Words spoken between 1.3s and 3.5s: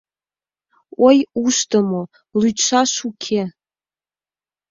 ушдымо, лӱдшаш уке